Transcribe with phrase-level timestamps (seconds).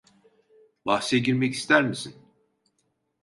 [0.85, 2.15] Bahse girmek ister misin?